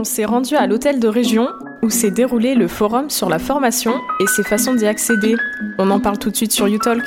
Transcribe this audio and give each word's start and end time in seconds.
on 0.00 0.04
s'est 0.04 0.24
rendu 0.24 0.56
à 0.56 0.66
l'hôtel 0.66 0.98
de 0.98 1.08
région 1.08 1.50
où 1.82 1.90
s'est 1.90 2.10
déroulé 2.10 2.54
le 2.54 2.68
forum 2.68 3.10
sur 3.10 3.28
la 3.28 3.38
formation 3.38 3.92
et 4.18 4.26
ses 4.26 4.42
façons 4.42 4.72
d'y 4.72 4.86
accéder. 4.86 5.36
On 5.78 5.90
en 5.90 6.00
parle 6.00 6.18
tout 6.18 6.30
de 6.30 6.36
suite 6.36 6.52
sur 6.52 6.66
YouTalk. 6.68 7.04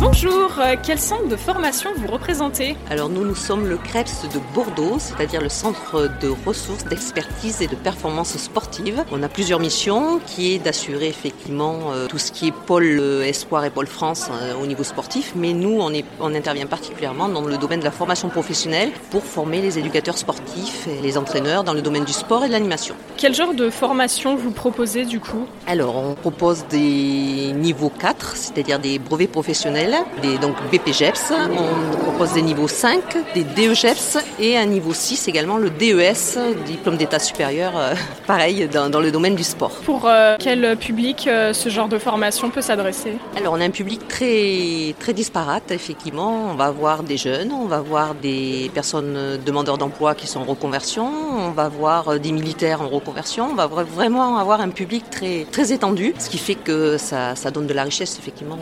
Bonjour, 0.00 0.52
euh, 0.58 0.76
quel 0.82 0.98
centre 0.98 1.28
de 1.28 1.36
formation 1.36 1.90
vous 1.94 2.06
représentez 2.06 2.74
Alors 2.88 3.10
nous, 3.10 3.22
nous 3.22 3.34
sommes 3.34 3.66
le 3.68 3.76
CREPS 3.76 4.22
de 4.32 4.40
Bordeaux, 4.54 4.96
c'est-à-dire 4.98 5.42
le 5.42 5.50
centre 5.50 6.08
de 6.22 6.32
ressources, 6.46 6.86
d'expertise 6.86 7.60
et 7.60 7.66
de 7.66 7.74
performance 7.74 8.34
sportive. 8.38 9.04
On 9.12 9.22
a 9.22 9.28
plusieurs 9.28 9.60
missions 9.60 10.18
qui 10.26 10.54
est 10.54 10.58
d'assurer 10.58 11.08
effectivement 11.08 11.92
euh, 11.92 12.06
tout 12.06 12.16
ce 12.16 12.32
qui 12.32 12.48
est 12.48 12.54
pôle 12.66 12.96
euh, 12.98 13.24
Espoir 13.24 13.62
et 13.66 13.70
pôle 13.70 13.88
France 13.88 14.30
au 14.58 14.64
niveau 14.64 14.84
sportif, 14.84 15.34
mais 15.36 15.52
nous, 15.52 15.78
on, 15.78 15.92
est, 15.92 16.06
on 16.18 16.34
intervient 16.34 16.66
particulièrement 16.66 17.28
dans 17.28 17.42
le 17.42 17.58
domaine 17.58 17.80
de 17.80 17.84
la 17.84 17.90
formation 17.90 18.30
professionnelle 18.30 18.92
pour 19.10 19.22
former 19.22 19.60
les 19.60 19.78
éducateurs 19.78 20.16
sportifs 20.16 20.88
et 20.88 21.02
les 21.02 21.18
entraîneurs 21.18 21.62
dans 21.62 21.74
le 21.74 21.82
domaine 21.82 22.06
du 22.06 22.14
sport 22.14 22.42
et 22.44 22.48
de 22.48 22.52
l'animation. 22.52 22.94
Quel 23.18 23.34
genre 23.34 23.52
de 23.52 23.68
formation 23.68 24.34
vous 24.34 24.50
proposez 24.50 25.04
du 25.04 25.20
coup? 25.20 25.44
Alors 25.66 25.94
on 25.94 26.14
propose 26.14 26.64
des 26.70 27.52
niveaux 27.54 27.92
4, 28.00 28.36
c'est-à-dire 28.36 28.78
des 28.78 28.98
brevets 28.98 29.30
professionnels 29.30 29.89
des 30.22 30.38
donc 30.38 30.56
BPGEPS. 30.70 31.32
On 31.32 31.96
propose 32.02 32.32
des 32.32 32.42
niveaux 32.42 32.68
5, 32.68 33.02
des 33.34 33.44
DEGEPS 33.44 34.18
et 34.38 34.56
un 34.56 34.66
niveau 34.66 34.92
6 34.92 35.28
également, 35.28 35.58
le 35.58 35.70
DES, 35.70 36.38
diplôme 36.66 36.96
d'état 36.96 37.18
supérieur, 37.18 37.72
euh, 37.76 37.94
pareil 38.26 38.68
dans, 38.68 39.00
le 39.00 39.10
domaine 39.10 39.34
du 39.34 39.44
sport. 39.44 39.72
Pour 39.84 40.06
euh, 40.06 40.36
quel 40.38 40.76
public 40.76 41.26
euh, 41.26 41.52
ce 41.52 41.68
genre 41.68 41.88
de 41.88 41.98
formation 41.98 42.50
peut 42.50 42.60
s'adresser? 42.60 43.14
Alors 43.36 43.54
on 43.54 43.60
a 43.60 43.64
un 43.64 43.70
public 43.70 44.06
très, 44.08 44.94
très 44.98 45.12
disparate, 45.12 45.70
effectivement. 45.70 46.50
On 46.50 46.54
va 46.54 46.66
avoir 46.66 47.02
des 47.02 47.16
jeunes, 47.16 47.52
on 47.52 47.66
va 47.66 47.76
avoir 47.76 48.14
des 48.14 48.70
personnes 48.74 49.38
demandeurs 49.44 49.78
d'emploi 49.78 50.14
qui 50.14 50.26
sont 50.26 50.40
en 50.40 50.44
reconversion, 50.44 51.08
on 51.38 51.50
va 51.50 51.64
avoir 51.64 52.18
des 52.18 52.32
militaires 52.32 52.82
en 52.82 52.88
reconversion, 52.88 53.48
on 53.50 53.54
va 53.54 53.66
vraiment 53.66 54.36
avoir 54.36 54.60
un 54.60 54.70
public 54.70 55.04
très, 55.10 55.46
très 55.50 55.72
étendu, 55.72 56.14
ce 56.18 56.28
qui 56.28 56.38
fait 56.38 56.54
que 56.54 56.98
ça, 56.98 57.34
ça 57.34 57.50
donne 57.50 57.66
de 57.66 57.74
la 57.74 57.84
richesse 57.84 58.18
effectivement 58.18 58.58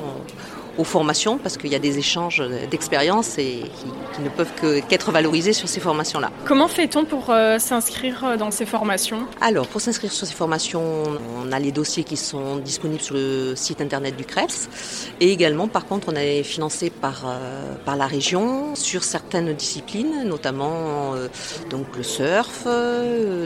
aux 0.79 0.85
formations 0.85 1.39
parce 1.39 1.57
qu'il 1.57 1.71
y 1.71 1.75
a 1.75 1.81
des 1.81 1.99
échanges 1.99 2.43
d'expériences 2.71 3.37
et 3.39 3.65
qui, 4.15 4.23
ne 4.23 4.29
peuvent 4.31 4.51
qu'être 4.89 5.13
valorisés 5.13 5.53
sur 5.53 5.69
ces 5.69 5.81
formations-là. 5.81 6.31
Comment 6.45 6.67
fait-on 6.67 7.05
pour 7.05 7.31
euh, 7.31 7.59
s'inscrire 7.59 8.25
euh, 8.25 8.37
dans 8.37 8.51
ces 8.51 8.67
formations? 8.67 9.27
Alors, 9.41 9.67
pour 9.67 9.81
s'inscrire 9.81 10.11
sur 10.11 10.27
ces 10.27 10.35
formations, 10.35 11.05
on 11.41 11.53
a 11.53 11.59
les 11.59 11.71
dossiers 11.71 12.03
qui 12.05 12.17
sont 12.17 12.57
disponibles 12.57 13.03
sur 13.03 13.15
le 13.15 13.55
site 13.55 13.81
internet 13.81 14.17
du 14.17 14.25
CREPS 14.25 14.69
et 15.21 15.31
également, 15.31 15.69
par 15.69 15.87
contre, 15.87 16.09
on 16.13 16.17
est 16.17 16.43
financé 16.43 16.91
par, 16.91 17.25
euh, 17.27 17.75
par 17.85 17.97
la 17.97 18.07
région 18.07 18.75
sur 18.75 19.05
certaines 19.05 19.53
disciplines, 19.55 20.25
notamment 20.25 21.15
donc 21.71 21.87
le 21.97 22.03
surf, 22.03 22.67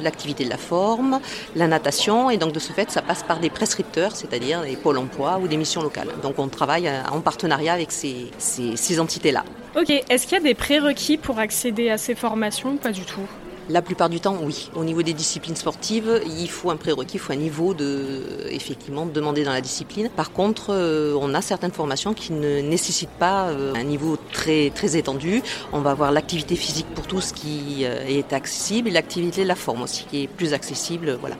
l'activité 0.03 0.44
de 0.44 0.50
la 0.50 0.58
forme, 0.58 1.20
la 1.55 1.66
natation 1.66 2.30
et 2.30 2.36
donc 2.36 2.53
de 2.53 2.58
ce 2.58 2.72
fait, 2.72 2.91
ça 2.91 3.03
passe 3.03 3.22
par 3.22 3.41
des 3.41 3.50
prescripteurs, 3.50 4.14
c'est-à-dire 4.14 4.62
des 4.62 4.77
pôles 4.77 4.98
emploi 4.98 5.38
ou 5.42 5.48
des 5.48 5.56
missions 5.56 5.83
locales. 5.83 6.08
Donc 6.22 6.38
on 6.38 6.48
travaille 6.48 6.91
en 7.10 7.20
partenariat 7.23 7.73
avec 7.73 7.92
ces, 7.92 8.27
ces 8.39 9.01
entités-là. 9.01 9.45
Ok, 9.77 9.91
est-ce 9.91 10.27
qu'il 10.27 10.37
y 10.37 10.41
a 10.41 10.45
des 10.45 10.55
prérequis 10.55 11.17
pour 11.17 11.39
accéder 11.39 11.89
à 11.89 11.97
ces 11.97 12.15
formations 12.15 12.77
pas 12.77 12.92
du 12.92 13.03
tout? 13.03 13.27
La 13.68 13.82
plupart 13.82 14.08
du 14.08 14.20
temps, 14.20 14.36
oui. 14.42 14.70
Au 14.74 14.84
niveau 14.84 15.02
des 15.02 15.12
disciplines 15.12 15.56
sportives, 15.56 16.20
il 16.38 16.50
faut 16.50 16.70
un 16.70 16.77
prérequis, 16.77 17.14
il 17.14 17.20
faut 17.20 17.32
un 17.32 17.36
niveau 17.36 17.74
de, 17.74 18.46
effectivement, 18.50 19.06
demandé 19.06 19.44
dans 19.44 19.52
la 19.52 19.60
discipline. 19.60 20.08
Par 20.08 20.32
contre, 20.32 20.66
euh, 20.70 21.16
on 21.20 21.34
a 21.34 21.41
certaines 21.42 21.72
formations 21.72 22.14
qui 22.14 22.32
ne 22.32 22.60
nécessitent 22.60 23.08
pas 23.19 23.48
euh, 23.48 23.72
un 23.74 23.84
niveau 23.84 24.16
très, 24.32 24.70
très 24.70 24.96
étendu. 24.96 25.42
On 25.72 25.80
va 25.80 25.91
avoir 25.92 26.12
l'activité 26.12 26.56
physique 26.56 26.86
pour 26.94 27.06
tous 27.06 27.32
qui 27.32 27.84
euh, 27.84 28.04
est 28.06 28.32
accessible 28.32 28.88
et 28.88 28.92
l'activité 28.92 29.42
de 29.42 29.48
la 29.48 29.54
forme 29.54 29.82
aussi 29.82 30.06
qui 30.10 30.24
est 30.24 30.26
plus 30.26 30.54
accessible. 30.54 31.16
Voilà. 31.20 31.36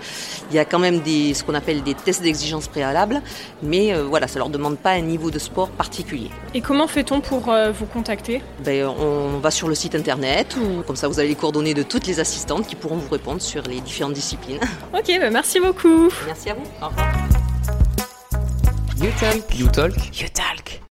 Il 0.51 0.57
y 0.57 0.59
a 0.59 0.65
quand 0.65 0.79
même 0.79 1.01
des, 1.01 1.35
ce 1.35 1.45
qu'on 1.45 1.55
appelle 1.55 1.83
des 1.83 1.95
tests 1.95 2.23
d'exigence 2.23 2.69
préalables, 2.69 3.21
mais 3.63 3.95
voilà, 4.03 4.29
ça 4.29 4.39
leur 4.39 4.49
demande 4.49 4.79
pas 4.79 4.91
un 4.91 5.01
niveau 5.01 5.31
de 5.31 5.39
sport 5.39 5.69
particulier. 5.69 6.31
Et 6.55 6.61
comment 6.61 6.87
fait-on 6.87 7.21
pour 7.21 7.51
vous 7.73 7.87
contacter? 7.87 8.43
Ben, 8.65 8.87
On 8.87 9.39
va 9.39 9.51
sur 9.51 9.69
le 9.69 9.75
site 9.75 9.95
internet, 9.95 10.57
ou 10.57 10.83
comme 10.83 10.97
ça 10.97 11.09
vous 11.09 11.19
avez 11.19 11.29
les 11.29 11.35
coordonnées 11.35 11.75
de 11.75 11.83
toutes 11.83 12.07
les 12.07 12.21
assistantes 12.23 12.67
qui 12.67 12.77
pourront 12.77 12.97
vous 12.97 13.11
répondre 13.11 13.43
sur 13.43 13.63
les 13.65 13.81
différentes 13.81 14.15
disciplines. 14.15 14.61
Ok, 14.95 15.11
bah 15.21 15.31
merci 15.31 15.59
beaucoup. 15.61 16.09
Merci 16.27 16.51
à 16.51 16.55
vous. 16.55 16.65
Au 16.81 16.89
revoir. 16.89 17.13
You 18.99 19.11
Talk. 19.19 19.59
You 19.59 19.69
Talk. 19.69 20.21
You 20.21 20.29
Talk. 20.33 20.81